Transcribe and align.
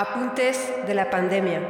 Apuntes 0.00 0.72
de 0.86 0.94
la 0.94 1.10
pandemia. 1.10 1.60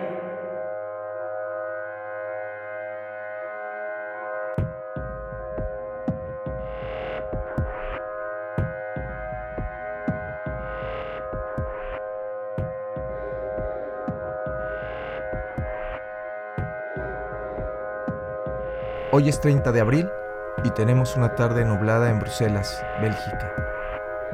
Hoy 19.10 19.30
es 19.30 19.40
30 19.40 19.72
de 19.72 19.80
abril 19.80 20.10
y 20.64 20.70
tenemos 20.72 21.16
una 21.16 21.34
tarde 21.34 21.64
nublada 21.64 22.10
en 22.10 22.18
Bruselas, 22.18 22.84
Bélgica. 23.00 23.54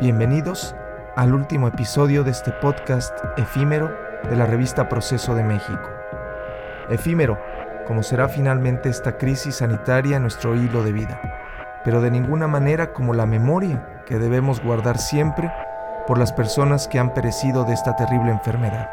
Bienvenidos 0.00 0.74
al 1.16 1.32
último 1.32 1.68
episodio 1.68 2.24
de 2.24 2.32
este 2.32 2.50
podcast 2.50 3.16
efímero 3.36 3.96
de 4.28 4.34
la 4.34 4.46
revista 4.46 4.88
Proceso 4.88 5.36
de 5.36 5.44
México. 5.44 5.88
Efímero, 6.90 7.38
como 7.86 8.02
será 8.02 8.28
finalmente 8.28 8.88
esta 8.88 9.16
crisis 9.16 9.56
sanitaria 9.56 10.16
en 10.16 10.22
nuestro 10.22 10.56
hilo 10.56 10.82
de 10.82 10.90
vida, 10.90 11.20
pero 11.84 12.00
de 12.00 12.10
ninguna 12.10 12.48
manera 12.48 12.92
como 12.92 13.14
la 13.14 13.26
memoria 13.26 13.86
que 14.06 14.18
debemos 14.18 14.60
guardar 14.60 14.98
siempre 14.98 15.52
por 16.08 16.18
las 16.18 16.32
personas 16.32 16.88
que 16.88 16.98
han 16.98 17.14
perecido 17.14 17.64
de 17.64 17.74
esta 17.74 17.94
terrible 17.94 18.32
enfermedad. 18.32 18.90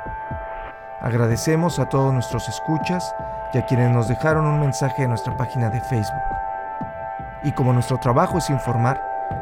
Agradecemos 1.02 1.80
a 1.80 1.89
todos 1.89 2.13
nuestros 2.13 2.47
escuchas 2.47 3.16
y 3.52 3.58
a 3.58 3.66
quienes 3.66 3.89
nos 3.89 4.08
dejaron 4.08 4.45
un 4.45 4.59
mensaje 4.59 5.03
en 5.03 5.09
nuestra 5.09 5.35
página 5.38 5.72
de 5.72 5.81
Facebook. 5.81 6.22
Y 7.44 7.52
como 7.53 7.73
nuestro 7.73 7.97
trabajo 7.97 8.38
es 8.38 8.52
informar, 8.52 9.02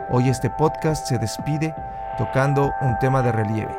hoy 0.10 0.30
este 0.30 0.50
podcast 0.50 1.06
se 1.06 1.18
despide 1.18 1.76
tocando 2.20 2.76
un 2.82 3.00
tema 3.00 3.22
de 3.22 3.32
relieve, 3.32 3.74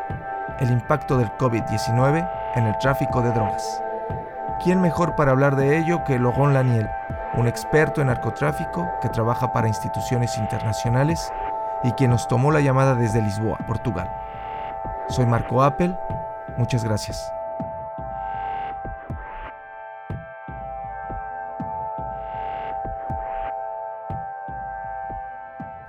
el 0.60 0.70
impacto 0.70 1.18
del 1.18 1.28
COVID-19 1.32 2.26
en 2.56 2.64
el 2.64 2.78
tráfico 2.78 3.20
de 3.20 3.32
drogas. 3.32 3.82
¿Quién 4.64 4.80
mejor 4.80 5.14
para 5.14 5.32
hablar 5.32 5.56
de 5.56 5.76
ello 5.76 6.02
que 6.04 6.18
Logon 6.18 6.54
Laniel, 6.54 6.88
un 7.34 7.46
experto 7.46 8.00
en 8.00 8.06
narcotráfico 8.06 8.90
que 9.02 9.10
trabaja 9.10 9.52
para 9.52 9.68
instituciones 9.68 10.38
internacionales 10.38 11.30
y 11.84 11.92
quien 11.92 12.12
nos 12.12 12.26
tomó 12.28 12.50
la 12.50 12.62
llamada 12.62 12.94
desde 12.94 13.20
Lisboa, 13.20 13.58
Portugal? 13.66 14.10
Soy 15.10 15.26
Marco 15.26 15.62
Appel, 15.62 15.94
muchas 16.56 16.82
gracias. 16.82 17.30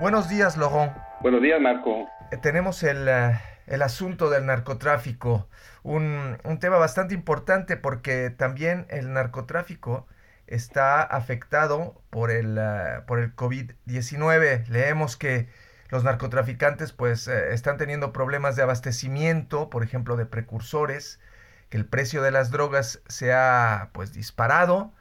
Buenos 0.02 0.28
días, 0.28 0.58
Logon. 0.58 0.92
Buenos 1.22 1.42
días, 1.42 1.62
Marco. 1.62 2.08
Eh, 2.32 2.38
tenemos 2.38 2.84
el, 2.84 3.08
eh, 3.08 3.40
el, 3.68 3.82
asunto 3.82 4.30
del 4.30 4.46
narcotráfico, 4.46 5.50
un, 5.84 6.38
un, 6.44 6.60
tema 6.60 6.78
bastante 6.78 7.14
importante 7.14 7.78
porque 7.78 8.30
también 8.30 8.86
el 8.90 9.14
narcotráfico 9.14 10.08
está 10.48 11.02
afectado 11.02 12.02
por 12.10 12.32
el, 12.32 12.58
uh, 12.58 13.06
por 13.06 13.20
el 13.20 13.36
COVID-19. 13.36 14.68
Leemos 14.68 15.18
que 15.18 15.48
los 15.90 16.04
narcotraficantes 16.04 16.92
pues 16.94 17.28
eh, 17.28 17.54
están 17.54 17.78
teniendo 17.78 18.14
problemas 18.14 18.56
de 18.56 18.64
abastecimiento, 18.64 19.70
por 19.70 19.84
ejemplo, 19.84 20.18
de 20.18 20.26
precursores, 20.26 21.20
que 21.70 21.78
el 21.78 21.86
precio 21.86 22.22
de 22.22 22.32
las 22.32 22.52
drogas 22.52 23.02
se 23.08 23.34
ha 23.34 23.90
pues 23.94 24.14
disparado 24.14 24.94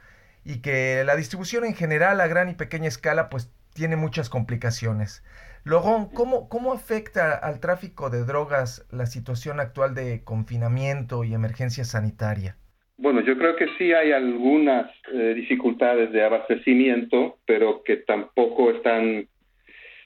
y 0.45 0.59
que 0.61 1.05
la 1.05 1.17
distribución 1.17 1.65
en 1.65 1.75
general 1.75 2.21
a 2.21 2.27
gran 2.29 2.49
y 2.49 2.55
pequeña 2.55 2.89
escala 2.89 3.29
pues 3.29 3.51
tiene 3.75 3.97
muchas 3.97 4.29
complicaciones. 4.31 5.23
Logón, 5.65 6.09
¿cómo, 6.15 6.49
¿cómo 6.49 6.73
afecta 6.73 7.35
al 7.35 7.61
tráfico 7.61 8.09
de 8.09 8.25
drogas 8.25 8.89
la 8.91 9.07
situación 9.07 9.61
actual 9.61 9.95
de 9.95 10.25
confinamiento 10.25 11.23
y 11.23 11.35
emergencia 11.35 11.85
sanitaria? 11.85 12.57
Bueno, 12.97 13.21
yo 13.23 13.37
creo 13.39 13.57
que 13.57 13.67
sí 13.79 13.93
hay 13.93 14.13
algunas 14.13 14.91
eh, 15.13 15.33
dificultades 15.35 16.13
de 16.13 16.23
abastecimiento, 16.23 17.39
pero 17.47 17.83
que 17.83 17.97
tampoco 17.97 18.71
están 18.71 19.27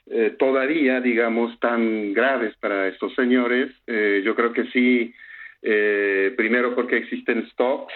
eh, 0.07 0.35
todavía, 0.39 1.01
digamos, 1.01 1.59
tan 1.59 2.13
graves 2.13 2.55
para 2.59 2.87
estos 2.87 3.13
señores. 3.15 3.69
Eh, 3.87 4.21
yo 4.25 4.35
creo 4.35 4.53
que 4.53 4.65
sí, 4.67 5.13
primero 6.37 6.75
porque 6.75 6.97
existen 6.97 7.49
stocks 7.49 7.93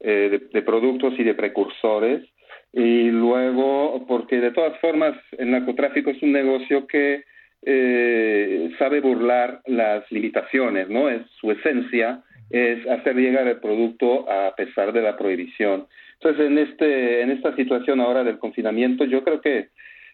de 0.00 0.62
productos 0.66 1.14
y 1.18 1.22
de 1.22 1.34
precursores, 1.34 2.28
y 2.76 3.10
luego 3.10 4.04
porque 4.06 4.38
de 4.38 4.50
todas 4.50 4.78
formas 4.80 5.16
el 5.38 5.50
narcotráfico 5.50 6.10
es 6.10 6.22
un 6.22 6.32
negocio 6.32 6.86
que 6.86 7.24
eh, 7.62 8.70
sabe 8.78 9.00
burlar 9.00 9.62
las 9.64 10.04
limitaciones, 10.12 10.90
¿no? 10.90 11.08
Es 11.08 11.22
su 11.40 11.50
esencia 11.50 12.22
es 12.50 12.86
hacer 12.86 13.16
llegar 13.16 13.48
el 13.48 13.60
producto 13.60 14.30
a 14.30 14.54
pesar 14.54 14.92
de 14.92 15.00
la 15.00 15.16
prohibición. 15.16 15.86
Entonces, 16.20 16.46
en 16.46 16.58
este 16.58 17.22
en 17.22 17.30
esta 17.30 17.56
situación 17.56 17.98
ahora 17.98 18.22
del 18.24 18.38
confinamiento, 18.38 19.06
yo 19.06 19.24
creo 19.24 19.40
que 19.40 19.68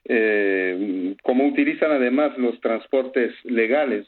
eh, 0.04 1.16
como 1.24 1.46
utilizan 1.48 1.90
además 1.90 2.38
los 2.38 2.60
transportes 2.60 3.34
legales, 3.42 4.06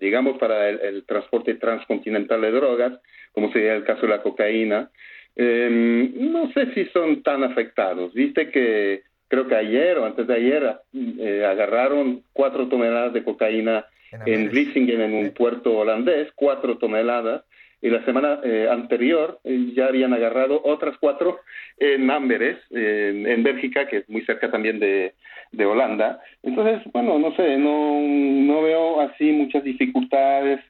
digamos 0.00 0.38
para 0.38 0.70
el, 0.70 0.80
el 0.80 1.04
transporte 1.04 1.54
transcontinental 1.56 2.40
de 2.40 2.50
drogas, 2.50 2.94
como 3.32 3.52
sería 3.52 3.74
el 3.74 3.84
caso 3.84 4.02
de 4.02 4.08
la 4.08 4.22
cocaína, 4.22 4.90
eh, 5.36 6.10
no 6.14 6.50
sé 6.52 6.72
si 6.74 6.84
son 6.86 7.22
tan 7.22 7.42
afectados. 7.44 8.12
Viste 8.14 8.50
que 8.50 9.02
creo 9.28 9.48
que 9.48 9.56
ayer 9.56 9.98
o 9.98 10.04
antes 10.04 10.26
de 10.26 10.34
ayer 10.34 10.76
eh, 10.94 11.44
agarraron 11.44 12.22
cuatro 12.32 12.68
toneladas 12.68 13.12
de 13.12 13.24
cocaína 13.24 13.84
en 14.26 14.48
Vlissingen, 14.48 15.00
en 15.00 15.14
un 15.14 15.30
puerto 15.32 15.76
holandés, 15.78 16.28
cuatro 16.36 16.78
toneladas. 16.78 17.42
Y 17.82 17.90
la 17.90 18.02
semana 18.06 18.40
eh, 18.42 18.66
anterior 18.70 19.40
eh, 19.44 19.72
ya 19.74 19.86
habían 19.86 20.14
agarrado 20.14 20.60
otras 20.64 20.96
cuatro 20.98 21.40
en 21.78 22.10
Amberes, 22.10 22.56
en, 22.70 23.26
en 23.26 23.42
Bélgica, 23.42 23.86
que 23.88 23.98
es 23.98 24.08
muy 24.08 24.22
cerca 24.22 24.50
también 24.50 24.78
de, 24.78 25.12
de 25.52 25.66
Holanda. 25.66 26.20
Entonces, 26.42 26.80
bueno, 26.92 27.18
no 27.18 27.34
sé, 27.36 27.58
no, 27.58 28.00
no 28.00 28.62
veo 28.62 29.00
así 29.00 29.32
muchas 29.32 29.64
dificultades 29.64 30.60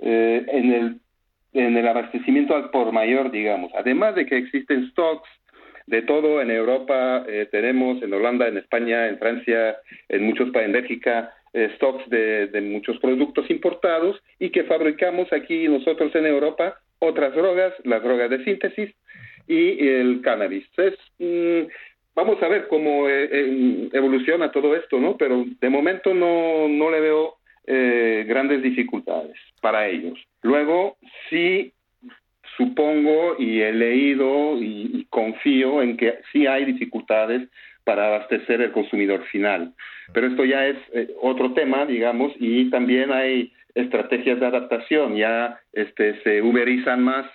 eh, 0.00 0.44
en 0.48 0.72
el 0.72 0.96
en 1.52 1.76
el 1.76 1.88
abastecimiento 1.88 2.54
al 2.54 2.70
por 2.70 2.92
mayor, 2.92 3.30
digamos. 3.30 3.72
Además 3.74 4.14
de 4.14 4.26
que 4.26 4.36
existen 4.36 4.88
stocks 4.90 5.28
de 5.86 6.02
todo 6.02 6.42
en 6.42 6.50
Europa, 6.50 7.24
eh, 7.26 7.48
tenemos 7.50 8.02
en 8.02 8.12
Holanda, 8.12 8.46
en 8.46 8.58
España, 8.58 9.08
en 9.08 9.18
Francia, 9.18 9.76
en 10.08 10.24
muchos 10.24 10.50
países, 10.50 10.66
en 10.66 10.72
Bélgica, 10.72 11.32
eh, 11.54 11.70
stocks 11.76 12.08
de, 12.10 12.48
de, 12.48 12.60
muchos 12.60 12.98
productos 12.98 13.48
importados 13.50 14.22
y 14.38 14.50
que 14.50 14.64
fabricamos 14.64 15.32
aquí 15.32 15.66
nosotros 15.66 16.14
en 16.14 16.26
Europa 16.26 16.78
otras 16.98 17.34
drogas, 17.34 17.72
las 17.84 18.02
drogas 18.02 18.28
de 18.28 18.44
síntesis 18.44 18.94
y 19.46 19.88
el 19.88 20.20
cannabis. 20.20 20.66
Entonces, 20.76 21.00
mmm, 21.18 21.70
vamos 22.14 22.42
a 22.42 22.48
ver 22.48 22.68
cómo 22.68 23.08
eh, 23.08 23.88
evoluciona 23.92 24.50
todo 24.50 24.74
esto, 24.76 24.98
¿no? 24.98 25.16
Pero 25.16 25.44
de 25.60 25.70
momento 25.70 26.12
no, 26.12 26.68
no 26.68 26.90
le 26.90 27.00
veo 27.00 27.37
eh, 27.70 28.24
grandes 28.26 28.62
dificultades 28.62 29.36
para 29.60 29.86
ellos. 29.88 30.18
Luego, 30.42 30.96
sí 31.28 31.72
supongo 32.56 33.36
y 33.38 33.60
he 33.60 33.72
leído 33.72 34.56
y, 34.56 34.90
y, 34.94 35.04
confío 35.10 35.82
en 35.82 35.96
que 35.96 36.18
sí 36.32 36.46
hay 36.46 36.64
dificultades 36.64 37.48
para 37.84 38.06
abastecer 38.06 38.62
el 38.62 38.72
consumidor 38.72 39.24
final. 39.26 39.74
Pero 40.12 40.28
esto 40.28 40.44
ya 40.44 40.66
es 40.66 40.76
eh, 40.92 41.14
otro 41.20 41.52
tema, 41.52 41.84
digamos, 41.86 42.32
y 42.38 42.70
también 42.70 43.12
hay 43.12 43.52
estrategias 43.74 44.40
de 44.40 44.46
adaptación. 44.46 45.16
Ya 45.16 45.60
este, 45.72 46.22
se 46.22 46.42
uberizan 46.42 47.02
más 47.02 47.26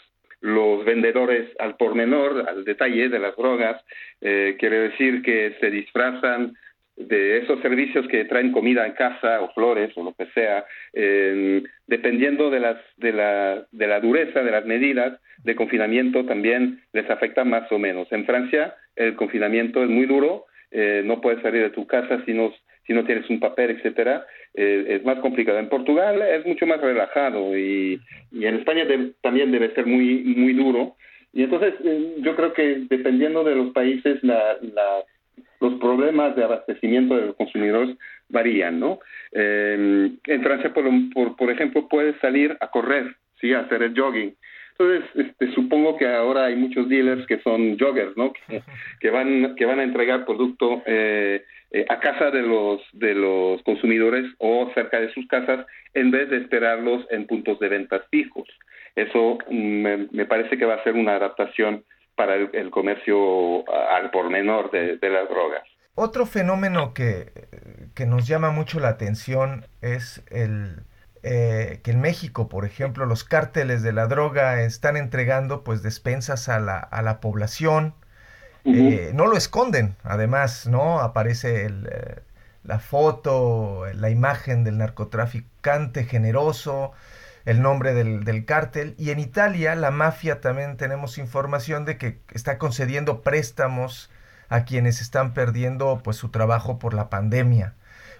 los 0.42 0.84
vendedores 0.84 1.50
al 1.60 1.78
por 1.78 1.96
menor, 1.96 2.46
al 2.50 2.66
detalle 2.66 3.10
de 3.10 3.20
las 3.20 3.36
drogas. 3.36 3.82
Eh, 4.22 4.58
quiere 4.60 4.90
decir 4.90 5.22
que 5.22 5.56
se 5.60 5.70
disfrazan 5.70 6.56
de 6.96 7.40
esos 7.40 7.60
servicios 7.62 8.08
que 8.08 8.26
traen 8.26 8.52
comida 8.52 8.86
en 8.86 8.94
casa 8.94 9.42
o 9.42 9.52
flores 9.54 9.92
o 9.96 10.04
lo 10.04 10.14
que 10.14 10.28
sea, 10.28 10.66
eh, 10.94 11.64
dependiendo 11.88 12.50
de, 12.50 12.60
las, 12.60 12.78
de, 12.98 13.14
la, 13.14 13.66
de 13.72 13.88
la 13.88 14.00
dureza 14.00 14.44
de 14.44 14.52
las 14.52 14.66
medidas 14.66 15.20
de 15.44 15.56
confinamiento 15.56 16.26
también 16.26 16.82
les 16.94 17.10
afecta 17.10 17.44
más 17.44 17.72
o 17.72 17.80
menos. 17.80 18.08
En 18.12 18.26
Francia 18.26 18.76
el 18.96 19.16
confinamiento 19.16 19.84
es 19.84 19.90
muy 19.90 20.06
duro, 20.06 20.46
eh, 20.72 21.02
no 21.04 21.20
puedes 21.20 21.42
salir 21.42 21.64
de 21.64 21.70
tu 21.72 21.88
casa 21.88 22.24
si 22.26 22.34
no, 22.34 22.54
si 22.86 22.94
no 22.94 23.04
tienes 23.06 23.28
un 23.30 23.40
papel, 23.40 23.72
etcétera, 23.72 24.26
eh, 24.54 24.86
es 24.88 25.04
más 25.04 25.18
complicado. 25.20 25.58
En 25.58 25.70
Portugal 25.70 26.22
es 26.22 26.46
mucho 26.46 26.68
más 26.68 26.80
relajado 26.80 27.58
y, 27.58 28.00
y 28.32 28.46
en 28.46 28.56
España 28.56 28.86
de, 28.86 29.14
también 29.22 29.52
debe 29.52 29.74
ser 29.74 29.88
muy, 29.88 30.24
muy 30.38 30.54
duro. 30.54 30.96
Y 31.34 31.44
entonces 31.44 31.74
eh, 31.84 32.18
yo 32.20 32.36
creo 32.36 32.54
que 32.54 32.86
dependiendo 32.88 33.44
de 33.44 33.56
los 33.56 33.72
países 33.72 34.24
la 34.24 34.58
los 35.64 35.80
problemas 35.80 36.36
de 36.36 36.44
abastecimiento 36.44 37.16
de 37.16 37.28
los 37.28 37.36
consumidores 37.36 37.96
varían, 38.30 38.80
¿no? 38.80 39.00
Eh, 39.32 40.12
en 40.26 40.44
Francia, 40.44 40.74
por, 40.74 40.86
por, 41.14 41.36
por, 41.38 41.50
ejemplo, 41.50 41.88
puedes 41.88 42.20
salir 42.20 42.58
a 42.60 42.68
correr, 42.68 43.16
¿sí? 43.40 43.54
A 43.54 43.62
hacer 43.62 43.82
el 43.82 43.98
jogging, 43.98 44.36
Entonces, 44.72 45.10
este, 45.16 45.54
supongo 45.54 45.96
que 45.98 46.08
ahora 46.08 46.46
hay 46.46 46.58
muchos 46.58 46.90
dealers 46.90 47.26
que 47.28 47.40
son 47.40 47.78
joggers, 47.80 48.18
¿no? 48.18 48.34
Que, 49.00 49.10
van, 49.10 49.56
que 49.56 49.66
van 49.66 49.80
a 49.80 49.84
entregar 49.84 50.26
producto 50.26 50.84
eh, 50.86 51.44
eh, 51.72 51.86
a 51.88 52.00
casa 52.00 52.30
de 52.30 52.42
los, 52.42 52.82
de 52.92 53.16
los 53.16 53.62
consumidores 53.64 54.26
o 54.40 54.70
cerca 54.74 55.00
de 55.00 55.14
sus 55.14 55.26
casas 55.28 55.66
en 55.94 56.12
vez 56.12 56.30
de 56.30 56.38
esperarlos 56.38 57.06
en 57.10 57.26
puntos 57.26 57.58
de 57.60 57.70
ventas 57.70 58.02
fijos. 58.12 58.50
Eso 58.96 59.38
me, 59.50 60.08
me 60.12 60.26
parece 60.26 60.58
que 60.58 60.66
va 60.66 60.76
a 60.76 60.84
ser 60.84 60.94
una 60.94 61.16
adaptación 61.16 61.84
para 62.16 62.36
el, 62.36 62.70
comercio 62.72 63.68
al 63.70 64.12
por 64.12 64.30
menor 64.30 64.72
de, 64.72 64.98
las 65.10 65.30
drogas. 65.30 65.64
Otro 65.96 66.26
fenómeno 66.26 66.94
que, 66.94 67.32
que, 67.94 68.06
nos 68.06 68.28
llama 68.28 68.52
mucho 68.52 68.80
la 68.80 68.90
atención 68.90 69.66
es 69.82 70.24
el 70.32 70.84
eh, 71.26 71.80
que 71.84 71.92
en 71.92 72.02
México, 72.02 72.50
por 72.50 72.66
ejemplo, 72.66 73.06
los 73.06 73.24
cárteles 73.24 73.82
de 73.82 73.94
la 73.94 74.08
droga 74.08 74.62
están 74.62 74.98
entregando 74.98 75.64
pues 75.64 75.82
despensas 75.82 76.50
a 76.50 76.60
la, 76.60 76.78
a 76.78 77.02
la 77.02 77.22
población. 77.22 77.94
Eh, 78.66 79.12
no 79.14 79.28
lo 79.28 79.38
esconden, 79.38 79.96
además, 80.04 80.68
¿no? 80.68 81.00
Aparece 81.00 81.66
el, 81.66 81.88
eh, 81.92 82.22
la 82.64 82.80
foto, 82.80 83.86
la 83.94 84.10
imagen 84.10 84.64
del 84.64 84.78
narcotraficante 84.78 86.04
generoso, 86.06 86.92
el 87.46 87.62
nombre 87.62 87.94
del, 87.94 88.24
del 88.24 88.46
cártel. 88.46 88.96
Y 88.98 89.12
en 89.12 89.20
Italia, 89.20 89.76
la 89.76 89.92
mafia 89.92 90.42
también 90.42 90.78
tenemos 90.78 91.18
información 91.18 91.86
de 91.86 91.98
que 91.98 92.20
está 92.34 92.58
concediendo 92.58 93.22
préstamos 93.22 94.10
a 94.50 94.66
quienes 94.66 95.02
están 95.02 95.34
perdiendo 95.34 96.02
pues 96.04 96.18
su 96.18 96.30
trabajo 96.30 96.80
por 96.80 96.94
la 96.94 97.10
pandemia. 97.10 97.76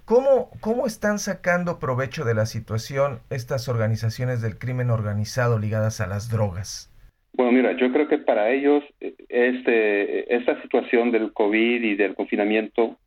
¿Cómo, 0.06 0.50
¿Cómo 0.60 0.86
están 0.86 1.18
sacando 1.18 1.80
provecho 1.80 2.26
de 2.26 2.34
la 2.34 2.46
situación 2.46 3.20
estas 3.30 3.70
organizaciones 3.70 4.42
del 4.42 4.58
crimen 4.58 4.90
organizado 4.90 5.60
ligadas 5.60 6.02
a 6.02 6.08
las 6.08 6.30
drogas? 6.30 6.90
Bueno, 7.34 7.54
mira, 7.54 7.72
yo 7.78 7.92
creo 7.92 8.08
que 8.08 8.18
para 8.18 8.52
ellos 8.52 8.84
este, 9.00 10.36
esta 10.36 10.62
situación 10.62 11.12
del 11.12 11.32
COVID 11.32 11.84
y 11.84 11.96
del 11.96 12.16
confinamiento 12.16 12.98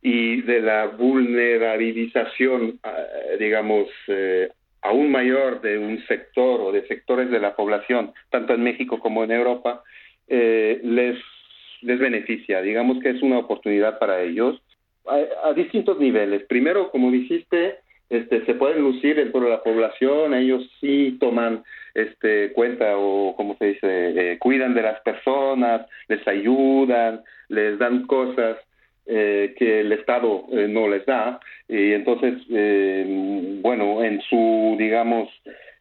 y 0.00 0.42
de 0.42 0.60
la 0.60 0.86
vulnerabilización, 0.86 2.78
ah, 2.84 2.96
digamos, 3.38 3.88
eh, 4.06 4.48
aún 4.82 5.10
mayor 5.10 5.60
de 5.60 5.78
un 5.78 6.04
sector 6.06 6.60
o 6.60 6.72
de 6.72 6.86
sectores 6.86 7.30
de 7.30 7.40
la 7.40 7.56
población, 7.56 8.12
tanto 8.30 8.54
en 8.54 8.62
México 8.62 8.98
como 9.00 9.24
en 9.24 9.32
Europa, 9.32 9.82
eh, 10.28 10.80
les, 10.82 11.18
les 11.82 11.98
beneficia. 11.98 12.62
Digamos 12.62 13.00
que 13.02 13.10
es 13.10 13.22
una 13.22 13.38
oportunidad 13.38 13.98
para 13.98 14.22
ellos 14.22 14.60
a, 15.44 15.52
distintos 15.54 15.98
niveles. 15.98 16.44
Primero, 16.44 16.90
como 16.90 17.10
dijiste, 17.10 17.78
este, 18.10 18.44
se 18.44 18.54
pueden 18.54 18.82
lucir 18.82 19.16
dentro 19.16 19.40
de 19.40 19.50
la 19.50 19.62
población, 19.62 20.34
ellos 20.34 20.68
sí 20.80 21.16
toman 21.20 21.64
este, 21.94 22.52
cuenta 22.52 22.96
o, 22.96 23.34
como 23.36 23.56
se 23.56 23.66
dice, 23.66 24.32
eh, 24.32 24.38
cuidan 24.38 24.74
de 24.74 24.82
las 24.82 25.00
personas, 25.00 25.86
les 26.08 26.26
ayudan, 26.28 27.22
les 27.48 27.78
dan 27.78 28.06
cosas 28.06 28.56
eh, 29.10 29.54
que 29.56 29.80
el 29.80 29.90
Estado 29.92 30.44
eh, 30.52 30.68
no 30.68 30.86
les 30.86 31.06
da. 31.06 31.40
Y 31.66 31.94
entonces, 31.94 32.34
eh, 32.50 33.58
bueno, 33.62 34.04
en 34.04 34.20
su, 34.20 34.76
digamos, 34.78 35.30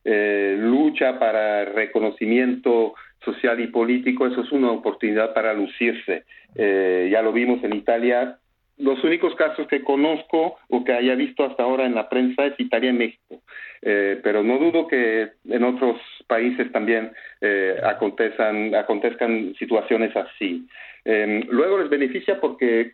lucha 0.05 1.19
para 1.19 1.65
reconocimiento 1.65 2.95
social 3.25 3.59
y 3.59 3.67
político, 3.67 4.25
eso 4.25 4.39
es 4.39 4.51
una 4.53 4.71
oportunidad 4.71 5.33
para 5.33 5.53
lucirse. 5.53 6.23
ya 6.55 7.21
lo 7.21 7.33
vimos 7.33 7.61
en 7.65 7.73
Italia. 7.73 8.37
Los 8.77 9.03
únicos 9.03 9.35
casos 9.35 9.67
que 9.67 9.83
conozco 9.83 10.55
o 10.69 10.85
que 10.85 10.93
haya 10.93 11.15
visto 11.15 11.43
hasta 11.43 11.63
ahora 11.63 11.85
en 11.85 11.95
la 11.95 12.07
prensa 12.07 12.45
es 12.45 12.53
Italia 12.57 12.91
y 12.91 12.93
México. 12.93 13.41
pero 13.81 14.43
no 14.43 14.57
dudo 14.59 14.87
que 14.87 15.31
en 15.49 15.63
otros 15.65 15.97
países 16.27 16.71
también 16.71 17.11
acontezcan, 17.83 18.73
acontezcan 18.75 19.53
situaciones 19.59 20.15
así. 20.15 20.65
Em, 21.09 21.41
luego 21.49 21.77
les 21.77 21.89
beneficia 21.89 22.37
porque 22.41 22.91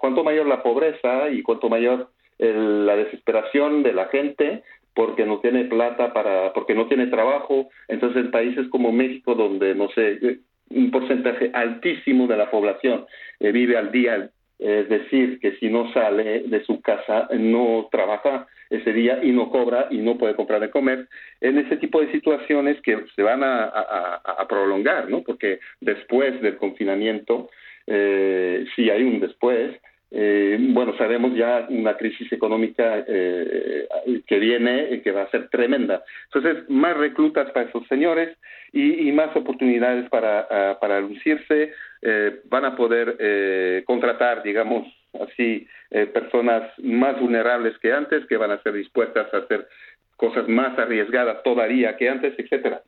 cuanto 0.00 0.24
mayor 0.24 0.46
la 0.46 0.62
pobreza 0.62 1.28
y 1.28 1.42
cuanto 1.42 1.68
mayor 1.68 2.08
la 2.38 2.96
desesperación 2.96 3.82
de 3.82 3.92
la 3.92 4.06
gente, 4.06 4.62
porque 4.94 5.26
no 5.26 5.40
tiene 5.40 5.66
plata 5.66 6.14
para, 6.14 6.54
porque 6.54 6.74
no 6.74 6.86
tiene 6.86 7.08
trabajo, 7.08 7.68
entonces 7.88 8.24
en 8.24 8.30
países 8.30 8.66
como 8.68 8.90
México, 8.90 9.34
donde 9.34 9.74
no 9.74 9.90
sé, 9.90 10.18
eh, 10.22 10.38
un 10.70 10.90
porcentaje 10.90 11.50
altísimo 11.52 12.26
de 12.26 12.38
la 12.38 12.50
población 12.50 13.04
eh, 13.38 13.52
vive 13.52 13.76
al 13.76 13.92
día 13.92 14.30
es 14.58 14.88
decir, 14.88 15.38
que 15.40 15.52
si 15.56 15.68
no 15.68 15.92
sale 15.92 16.40
de 16.40 16.64
su 16.64 16.80
casa, 16.80 17.28
no 17.32 17.88
trabaja 17.90 18.46
ese 18.70 18.92
día 18.92 19.20
y 19.22 19.30
no 19.32 19.50
cobra 19.50 19.88
y 19.90 19.98
no 19.98 20.16
puede 20.16 20.34
comprar 20.34 20.60
de 20.60 20.70
comer, 20.70 21.08
en 21.40 21.58
ese 21.58 21.76
tipo 21.76 22.00
de 22.00 22.10
situaciones 22.10 22.80
que 22.82 23.04
se 23.14 23.22
van 23.22 23.42
a, 23.44 24.46
prolongar, 24.48 25.08
¿no? 25.10 25.22
Porque 25.22 25.60
después 25.80 26.40
del 26.40 26.56
confinamiento, 26.56 27.50
eh, 27.86 28.64
si 28.74 28.90
hay 28.90 29.02
un 29.02 29.20
después, 29.20 29.76
eh, 30.10 30.56
bueno, 30.60 30.96
sabemos 30.96 31.34
ya 31.34 31.66
una 31.68 31.96
crisis 31.96 32.30
económica 32.32 33.04
eh, 33.06 33.88
que 34.26 34.38
viene 34.38 34.88
y 34.92 35.00
que 35.00 35.10
va 35.10 35.22
a 35.22 35.30
ser 35.30 35.48
tremenda. 35.48 36.02
Entonces, 36.32 36.68
más 36.68 36.96
reclutas 36.96 37.50
para 37.50 37.68
esos 37.68 37.86
señores 37.88 38.36
y, 38.72 39.10
más 39.12 39.34
oportunidades 39.34 40.08
para, 40.10 40.46
ah, 40.50 40.78
para 40.80 41.00
lucirse. 41.00 41.72
Eh, 42.02 42.40
van 42.44 42.64
a 42.64 42.76
poder 42.76 43.84
contratar, 43.84 44.42
digamos 44.42 44.86
así, 45.20 45.66
personas 46.12 46.70
más 46.78 47.18
vulnerables 47.18 47.76
que 47.78 47.92
antes, 47.92 48.26
que 48.26 48.36
van 48.36 48.50
a 48.50 48.62
ser 48.62 48.74
dispuestas 48.74 49.32
a 49.32 49.38
hacer 49.38 49.66
cosas 50.16 50.46
más 50.46 50.78
arriesgadas 50.78 51.42
todavía 51.42 51.96
que 51.96 52.08
antes, 52.08 52.34
etcétera. 52.38 52.82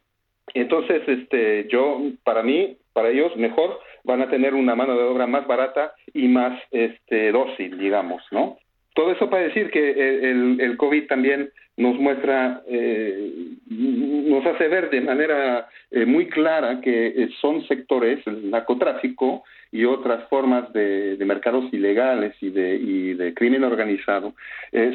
Entonces, 0.55 1.03
este, 1.06 1.69
yo, 1.69 2.00
para 2.25 2.43
mí, 2.43 2.76
para 2.93 3.09
ellos, 3.11 3.35
mejor 3.37 3.79
van 4.09 4.23
a 4.23 4.31
tener 4.31 4.55
una 4.55 4.75
mano 4.75 4.97
de 4.97 5.05
obra 5.05 5.27
más 5.27 5.47
barata 5.47 5.93
y 6.15 6.29
más 6.29 6.59
este, 6.71 7.31
dócil, 7.31 7.79
digamos, 7.79 8.23
¿no? 8.31 8.57
Todo 8.95 9.13
eso 9.13 9.29
para 9.29 9.43
decir 9.43 9.71
que 9.71 9.91
el, 10.31 10.59
el 10.61 10.77
COVID 10.79 11.07
también 11.07 11.51
nos 11.77 11.97
muestra, 11.99 12.63
eh, 12.67 13.53
nos 13.69 14.45
hace 14.47 14.67
ver 14.67 14.91
de 14.91 15.03
manera 15.03 15.69
eh, 15.91 16.07
muy 16.07 16.27
clara 16.27 16.81
que 16.81 17.07
eh, 17.07 17.29
son 17.41 17.65
sectores, 17.69 18.27
el 18.27 18.51
narcotráfico 18.51 19.45
y 19.71 19.85
otras 19.85 20.27
formas 20.29 20.73
de, 20.73 21.17
de 21.17 21.25
mercados 21.27 21.73
ilegales 21.73 22.35
y 22.41 22.49
de, 22.49 22.77
y 22.77 23.15
de 23.15 23.35
crimen 23.35 23.63
organizado, 23.63 24.33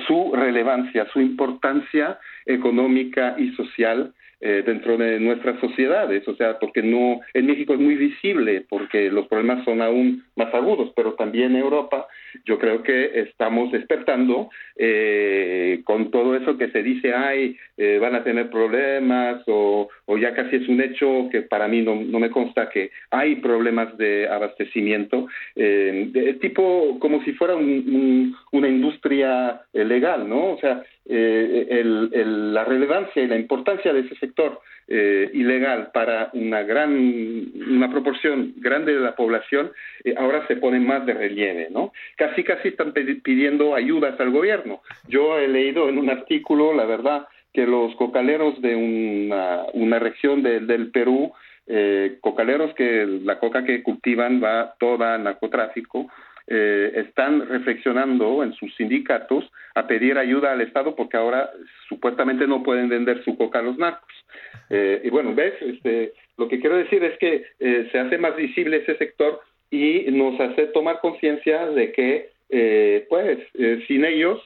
su 0.07 0.33
relevancia, 0.33 1.07
su 1.13 1.21
importancia 1.21 2.17
económica 2.47 3.35
y 3.37 3.51
social 3.51 4.11
eh, 4.45 4.61
dentro 4.65 4.97
de 4.97 5.21
nuestras 5.21 5.57
sociedades, 5.61 6.27
o 6.27 6.35
sea, 6.35 6.59
porque 6.59 6.83
no, 6.83 7.21
en 7.33 7.45
México 7.45 7.75
es 7.75 7.79
muy 7.79 7.95
visible, 7.95 8.65
porque 8.67 9.09
los 9.09 9.25
problemas 9.29 9.63
son 9.63 9.81
aún 9.81 10.25
más 10.35 10.53
agudos, 10.53 10.91
pero 10.97 11.13
también 11.13 11.51
en 11.51 11.61
Europa 11.61 12.07
yo 12.43 12.59
creo 12.59 12.83
que 12.83 13.21
estamos 13.21 13.71
despertando 13.71 14.49
eh, 14.75 15.79
con 15.85 16.11
todo 16.11 16.35
eso 16.35 16.57
que 16.57 16.67
se 16.71 16.83
dice, 16.83 17.13
ay, 17.13 17.55
eh, 17.77 17.99
van 18.01 18.15
a 18.15 18.25
tener 18.25 18.49
problemas, 18.49 19.41
o, 19.47 19.87
o, 20.07 20.17
ya 20.17 20.33
casi 20.33 20.57
es 20.57 20.67
un 20.67 20.81
hecho 20.81 21.29
que 21.31 21.43
para 21.43 21.69
mí 21.69 21.81
no, 21.81 21.95
me 21.95 22.29
consta 22.29 22.69
que 22.69 22.91
hay 23.11 23.37
problemas 23.37 23.97
de 23.97 24.27
abastecimiento, 24.27 25.27
de 25.55 26.37
tipo 26.41 26.99
como 26.99 27.23
si 27.23 27.31
fuera 27.31 27.55
una 27.55 28.67
industria 28.67 29.61
legal, 29.71 30.27
¿no? 30.27 30.51
O 30.51 30.59
sea, 30.59 30.83
el, 31.05 32.53
la 32.53 32.63
relevancia 32.63 33.21
y 33.21 33.27
la 33.27 33.37
importancia 33.37 33.91
de 33.91 34.01
ese 34.01 34.15
sector 34.15 34.61
eh, 34.85 35.31
ilegal 35.33 35.91
para 35.93 36.29
una 36.33 36.63
gran, 36.63 36.91
una 36.93 37.89
proporción 37.89 38.53
grande 38.57 38.93
de 38.93 38.99
la 38.99 39.15
población, 39.15 39.71
eh, 40.03 40.13
ahora 40.17 40.45
se 40.47 40.57
pone 40.57 40.77
más 40.81 41.05
de 41.05 41.13
relieve, 41.13 41.69
¿no? 41.71 41.93
Casi, 42.17 42.43
casi 42.43 42.67
están 42.67 42.91
pidiendo 42.91 43.75
ayudas 43.75 44.19
al 44.19 44.31
gobierno. 44.31 44.81
Yo 45.07 45.39
he 45.39 45.47
leído 45.47 45.87
en 45.87 45.97
un 45.97 46.09
artículo, 46.09 46.73
la 46.73 46.83
verdad, 46.83 47.27
que 47.53 47.65
los 47.65 47.95
cocaleros 47.95 48.61
de 48.61 48.75
una, 48.75 49.63
una 49.71 49.99
región 49.99 50.43
del 50.43 50.91
Perú, 50.91 51.31
eh, 51.65 52.17
cocaleros 52.19 52.73
que 52.75 53.05
la 53.23 53.39
coca 53.39 53.63
que 53.63 53.83
cultivan 53.83 54.43
va 54.43 54.75
toda 54.79 55.15
a 55.15 55.17
narcotráfico, 55.17 56.07
eh, 56.47 56.91
están 56.95 57.47
reflexionando 57.47 58.43
en 58.43 58.53
sus 58.53 58.75
sindicatos 58.75 59.49
a 59.75 59.87
pedir 59.87 60.17
ayuda 60.17 60.51
al 60.51 60.61
Estado 60.61 60.95
porque 60.95 61.15
ahora 61.15 61.49
supuestamente 61.87 62.47
no 62.47 62.63
pueden 62.63 62.89
vender 62.89 63.23
su 63.23 63.37
coca 63.37 63.59
a 63.59 63.61
los 63.61 63.77
narcos. 63.77 64.13
Eh, 64.69 65.01
y 65.03 65.09
bueno, 65.09 65.33
ves, 65.33 65.53
este, 65.61 66.13
lo 66.37 66.49
que 66.49 66.59
quiero 66.59 66.75
decir 66.75 67.03
es 67.03 67.17
que 67.17 67.45
eh, 67.59 67.87
se 67.91 67.99
hace 67.99 68.17
más 68.17 68.35
visible 68.35 68.77
ese 68.77 68.97
sector 68.97 69.41
y 69.71 70.05
nos 70.11 70.39
hace 70.39 70.67
tomar 70.67 70.99
conciencia 70.99 71.65
de 71.67 71.91
que, 71.93 72.29
pues, 73.09 73.39
sin 73.87 74.05
ellos 74.05 74.39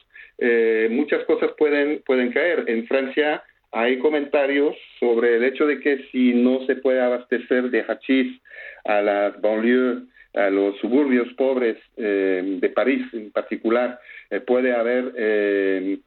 muchas 0.89 1.25
cosas 1.25 1.51
pueden, 1.58 2.01
pueden 2.06 2.32
caer. 2.32 2.63
En 2.68 2.88
Francia 2.88 3.44
hay 3.72 4.00
comentarios 4.00 4.77
sobre 5.00 5.36
el 5.36 5.44
hecho 5.44 5.66
de 5.66 5.82
que 5.82 6.06
si 6.12 6.34
no 6.34 6.66
se 6.66 6.77
puede 6.77 7.01
abastecer 7.01 7.70
de 7.70 7.84
hachís 7.84 8.39
a 8.86 9.01
las 9.01 9.42
banlieues 9.42 10.04
a 10.34 10.50
los 10.50 10.78
suburbios 10.80 11.32
pobres 11.34 11.78
de 11.96 12.72
París 12.76 13.06
en 13.14 13.32
particular, 13.32 14.00
puede 14.46 14.74
haber 14.74 16.00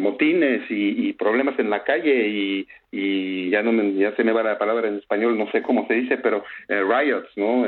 motines 0.00 0.62
y, 0.68 1.12
problemas 1.14 1.58
en 1.58 1.70
la 1.70 1.82
calle 1.82 2.28
y, 2.28 2.68
y 2.92 3.50
ya 3.50 3.62
no 3.62 3.72
ya 3.98 4.14
se 4.16 4.24
me 4.24 4.32
va 4.32 4.42
la 4.42 4.58
palabra 4.58 4.88
en 4.88 4.96
español, 4.96 5.38
no 5.38 5.50
sé 5.50 5.62
cómo 5.62 5.86
se 5.86 5.94
dice, 5.94 6.18
pero 6.18 6.44
riots, 6.68 7.30
¿no? 7.36 7.64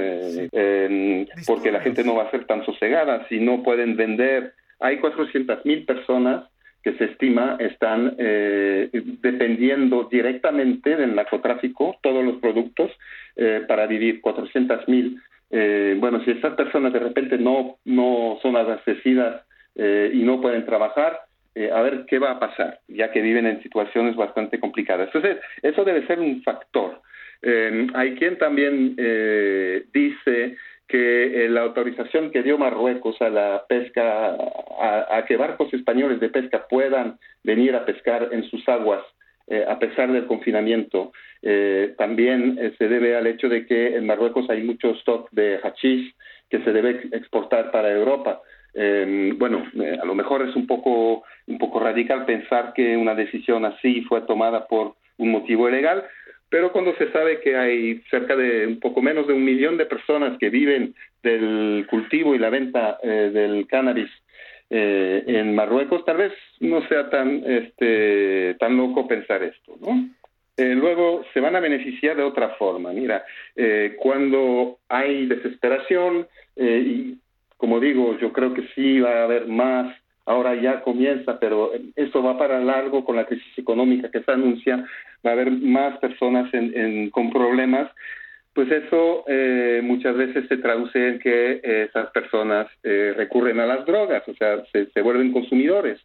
porque 1.47 1.73
la 1.73 1.81
gente 1.81 2.05
no 2.05 2.17
va 2.17 2.25
a 2.25 2.31
ser 2.31 2.45
tan 2.45 2.65
sosegada 2.65 3.27
si 3.29 3.41
no 3.41 3.63
pueden 3.63 3.97
vender. 3.97 4.53
Hay 4.79 4.99
400 4.99 5.65
mil 5.65 5.85
personas 5.85 6.45
que 6.87 6.93
se 6.99 7.07
estima 7.07 7.57
están 7.59 8.15
eh, 8.17 8.89
dependiendo 9.21 10.05
directamente 10.09 10.95
del 10.95 11.17
narcotráfico, 11.17 11.97
todos 12.01 12.25
los 12.25 12.37
productos, 12.37 12.93
eh, 13.35 13.65
para 13.67 13.89
vivir 13.89 14.21
400 14.21 14.87
mil. 14.87 15.21
Eh, 15.51 15.97
bueno, 15.99 16.23
si 16.25 16.33
estas 16.33 16.55
personas 16.55 16.93
de 16.93 16.99
repente 16.99 17.39
no, 17.39 17.77
no 17.85 18.39
son 18.43 18.57
abastecidas 18.57 19.43
y 19.79 20.23
no 20.23 20.41
pueden 20.41 20.65
trabajar, 20.65 21.21
a 21.55 21.83
ver 21.83 22.07
qué 22.09 22.19
va 22.19 22.31
a 22.31 22.41
pasar, 22.41 22.81
ya 22.89 23.13
que 23.13 23.21
viven 23.21 23.47
en 23.47 23.63
situaciones 23.63 24.17
bastante 24.17 24.59
complicadas. 24.59 25.09
Entonces, 25.09 25.37
eso 25.61 25.85
debe 25.85 26.07
ser 26.07 26.19
un 26.19 26.43
factor. 26.43 27.03
hay 27.93 28.15
quien 28.15 28.39
también 28.39 28.97
dice 29.93 30.57
que 30.89 31.45
eh, 31.45 31.49
la 31.49 31.63
autorización 31.63 32.31
que 32.31 32.43
dio 32.43 32.59
Marruecos 32.59 33.21
a 33.21 33.29
la 33.29 33.65
pesca, 33.69 34.37
a, 34.81 35.25
que 35.27 35.37
barcos 35.37 35.73
españoles 35.75 36.21
de 36.21 36.29
pesca 36.29 36.67
puedan 36.69 37.19
venir 37.43 37.75
a 37.75 37.85
pescar 37.85 38.29
en 38.33 38.45
sus 38.45 38.67
aguas 38.69 39.03
eh, 39.47 39.65
a 39.69 39.79
pesar 39.79 40.13
del 40.13 40.27
confinamiento, 40.27 41.13
eh, 41.43 41.95
también 41.97 42.75
se 42.79 42.89
debe 42.89 43.17
al 43.17 43.27
hecho 43.27 43.49
de 43.49 43.67
que 43.67 43.97
en 43.97 44.07
Marruecos 44.07 44.49
hay 44.51 44.63
mucho 44.63 44.91
stock 44.93 45.31
de 45.31 45.61
hachís 45.63 46.15
que 46.51 46.61
se 46.61 46.73
debe 46.73 47.09
exportar 47.13 47.71
para 47.71 47.93
Europa. 47.93 48.41
Em, 48.75 49.39
bueno, 49.39 49.65
a 50.01 50.05
lo 50.05 50.15
mejor 50.15 50.43
es 50.43 50.55
un 50.55 50.67
poco, 50.67 51.25
un 51.47 51.59
poco 51.59 51.81
radical 51.81 52.27
pensar 52.27 52.73
que 52.75 52.97
una 52.97 53.15
decisión 53.15 53.65
así 53.65 54.03
fue 54.03 54.23
tomada 54.23 54.67
por 54.67 54.95
un 55.19 55.31
motivo 55.31 55.69
ilegal, 55.69 56.05
pero 56.49 56.73
cuando 56.73 56.95
se 56.97 57.11
sabe 57.11 57.41
que 57.41 57.57
hay 57.57 58.03
cerca 58.11 58.37
de 58.37 58.67
un 58.67 58.81
poco 58.81 59.03
menos 59.03 59.27
de 59.27 59.33
un 59.33 59.45
millón 59.45 59.77
de 59.77 59.87
personas 59.87 60.39
que 60.39 60.51
viven 60.51 60.95
del 61.23 61.87
cultivo 61.91 62.35
y 62.35 62.39
la 62.39 62.51
venta 62.51 62.99
eh, 63.03 63.31
del 63.33 63.67
cannabis 63.67 64.11
eh, 64.71 65.25
en 65.27 65.55
Marruecos, 65.55 66.05
tal 66.05 66.17
vez 66.19 66.33
no 66.61 66.87
sea 66.89 67.09
tan, 67.11 67.43
este, 67.45 68.55
tan 68.59 68.77
loco 68.77 69.07
pensar 69.07 69.43
esto, 69.43 69.77
¿no? 69.81 70.09
Eh, 70.57 70.75
luego 70.75 71.23
se 71.35 71.41
van 71.41 71.55
a 71.55 71.61
beneficiar 71.61 72.17
de 72.17 72.23
otra 72.23 72.51
forma. 72.51 72.91
Mira, 72.93 73.25
cuando 73.99 74.79
hay 74.89 75.27
desesperación, 75.27 76.27
y 76.57 77.19
como 77.59 77.79
digo, 77.79 78.19
yo 78.19 78.33
creo 78.33 78.55
que 78.55 78.67
sí 78.75 79.01
va 79.01 79.21
a 79.21 79.25
haber 79.25 79.47
más 79.47 79.95
ahora 80.27 80.55
ya 80.61 80.83
comienza, 80.83 81.39
pero 81.39 81.71
eso 81.95 82.23
va 82.23 82.37
para 82.37 82.59
largo 82.59 83.05
con 83.05 83.17
la 83.17 83.27
crisis 83.27 83.57
económica 83.57 84.11
que 84.11 84.23
se 84.23 84.33
anuncia, 84.33 84.85
va 85.25 85.31
a 85.31 85.33
haber 85.35 85.51
más 85.53 85.99
personas 85.99 86.51
con 87.13 87.31
problemas, 87.31 87.91
pues 88.57 88.73
eso 88.73 89.23
eh, 89.29 89.83
muchas 89.85 90.17
veces 90.17 90.49
se 90.49 90.57
traduce 90.57 91.09
en 91.09 91.19
que 91.19 91.61
esas 91.63 92.11
personas 92.11 92.67
eh, 92.83 93.13
recurren 93.15 93.61
a 93.61 93.67
las 93.67 93.85
drogas, 93.85 94.27
o 94.27 94.35
sea, 94.35 94.65
se, 94.73 95.03
vuelven 95.03 95.31
consumidores. 95.31 96.01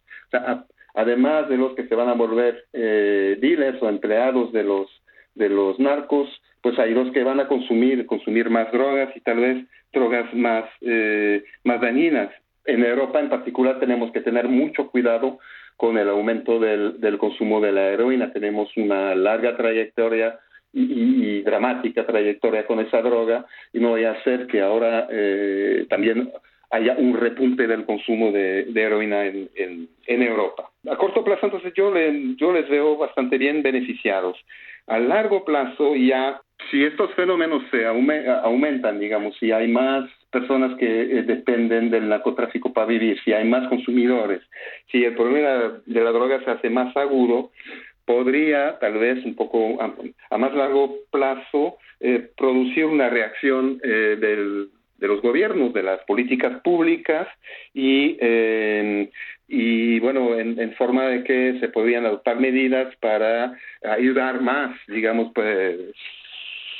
Además 0.94 1.48
de 1.48 1.56
los 1.56 1.74
que 1.74 1.88
se 1.88 1.94
van 1.94 2.10
a 2.10 2.12
volver 2.12 2.66
eh, 2.74 3.38
dealers 3.40 3.82
o 3.82 3.88
empleados 3.88 4.52
de 4.52 4.64
los 4.64 4.86
de 5.34 5.48
los 5.48 5.78
narcos, 5.78 6.28
pues 6.60 6.78
hay 6.78 6.92
los 6.92 7.10
que 7.12 7.24
van 7.24 7.40
a 7.40 7.48
consumir 7.48 8.04
consumir 8.04 8.50
más 8.50 8.70
drogas 8.70 9.16
y 9.16 9.20
tal 9.20 9.38
vez 9.38 9.64
drogas 9.90 10.32
más 10.34 10.66
más 11.64 11.80
dañinas 11.80 12.30
en 12.66 12.84
Europa 12.84 13.18
en 13.18 13.30
particular 13.30 13.80
tenemos 13.80 14.12
que 14.12 14.20
tener 14.20 14.46
mucho 14.48 14.90
cuidado 14.90 15.38
con 15.78 15.96
el 15.96 16.10
aumento 16.10 16.60
del, 16.60 17.00
del 17.00 17.16
consumo 17.16 17.62
de 17.62 17.72
la 17.72 17.88
heroína. 17.88 18.32
Tenemos 18.32 18.68
una 18.76 19.14
larga 19.14 19.56
trayectoria 19.56 20.38
y, 20.72 21.42
dramática 21.42 22.06
trayectoria 22.06 22.66
con 22.66 22.80
esa 22.80 23.02
droga 23.02 23.44
y 23.72 23.80
no 23.80 23.92
vaya 23.92 24.12
a 24.12 24.22
ser 24.22 24.46
que 24.46 24.60
ahora 24.60 25.08
eh, 25.10 25.86
también 25.88 26.30
haya 26.72 26.94
un 26.96 27.14
repunte 27.14 27.66
del 27.66 27.84
consumo 27.84 28.32
de, 28.32 28.70
heroína 28.74 29.26
en, 29.26 29.48
en, 30.06 30.22
Europa. 30.22 30.70
A 30.90 30.96
corto 30.96 31.22
plazo, 31.22 31.46
entonces, 31.46 31.74
yo, 31.74 31.92
le, 31.92 32.34
yo 32.36 32.50
les 32.52 32.68
veo 32.68 32.96
bastante 32.96 33.36
bien 33.36 33.62
beneficiados. 33.62 34.38
A 34.86 34.98
largo 34.98 35.44
plazo, 35.44 35.94
ya, 35.94 36.40
si 36.70 36.82
estos 36.82 37.12
fenómenos 37.12 37.62
se 37.70 37.84
aumentan, 37.84 38.98
digamos, 38.98 39.36
si 39.38 39.52
hay 39.52 39.68
más 39.68 40.08
personas 40.30 40.78
que 40.78 40.86
eh, 40.86 41.22
dependen 41.24 41.90
del 41.90 42.08
narcotráfico 42.08 42.72
para 42.72 42.86
vivir, 42.86 43.20
si 43.22 43.34
hay 43.34 43.44
más 43.46 43.68
consumidores, 43.68 44.40
si 44.90 45.04
el 45.04 45.14
problema 45.14 45.82
de 45.84 46.00
la 46.02 46.10
droga 46.10 46.42
se 46.42 46.50
hace 46.52 46.70
más 46.70 46.96
agudo, 46.96 47.50
podría 48.04 48.78
tal 48.78 48.94
vez 48.94 49.24
un 49.24 49.34
poco 49.34 49.78
a, 49.80 50.38
más 50.38 50.54
largo 50.54 50.96
plazo 51.10 51.78
eh, 52.00 52.30
producir 52.36 52.86
una 52.86 53.08
reacción 53.08 53.80
eh, 53.82 54.16
de 54.98 55.06
los 55.06 55.22
gobiernos, 55.22 55.72
de 55.72 55.82
las 55.82 56.00
políticas 56.04 56.60
públicas 56.62 57.26
y, 57.74 58.16
y 59.48 59.98
bueno, 60.00 60.38
en, 60.38 60.72
forma 60.74 61.06
de 61.06 61.24
que 61.24 61.58
se 61.60 61.68
podrían 61.68 62.06
adoptar 62.06 62.38
medidas 62.38 62.94
para 62.96 63.58
ayudar 63.82 64.40
más, 64.40 64.76
digamos, 64.86 65.32
pues 65.34 65.76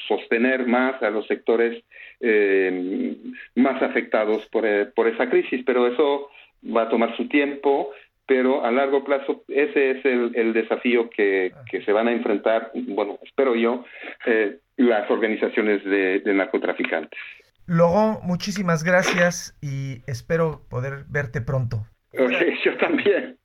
sostener 0.07 0.67
más 0.67 1.03
a 1.03 1.11
los 1.11 1.27
sectores 1.27 1.83
eh, 2.21 3.17
más 3.57 3.83
afectados 3.83 4.47
por, 4.47 4.65
eh, 4.67 4.87
por 4.87 5.09
esa 5.09 5.29
crisis, 5.29 5.63
pero 5.67 5.87
eso 5.87 6.31
va 6.65 6.83
a 6.83 6.89
tomar 6.89 7.17
su 7.17 7.27
tiempo, 7.27 7.91
pero 8.27 8.65
a 8.65 8.71
largo 8.71 9.05
plazo 9.05 9.45
ese 9.49 9.93
es 9.93 10.05
el, 10.05 10.53
desafío 10.53 11.11
que, 11.11 11.53
que, 11.71 11.85
se 11.85 11.93
van 11.93 12.09
a 12.09 12.13
enfrentar, 12.13 12.71
bueno, 12.75 13.19
espero 13.23 13.55
yo, 13.55 13.85
eh, 14.27 14.59
las 14.77 15.11
organizaciones 15.11 15.85
de, 15.85 16.23
narcotraficantes. 16.25 17.19
Luego, 17.67 18.21
muchísimas 18.23 18.85
gracias 18.85 19.57
y 19.61 20.03
espero 20.07 20.63
poder 20.69 21.05
verte 21.09 21.41
pronto. 21.41 21.87
yo 22.13 22.77
también. 22.79 23.39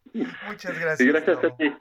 Muchas 0.48 0.79
gracias. 0.79 1.07
gracias 1.07 1.43
a 1.43 1.55
ti. 1.55 1.74